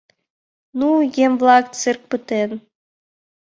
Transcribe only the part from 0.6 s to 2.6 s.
—Ну, игем-влак, цирк пытен.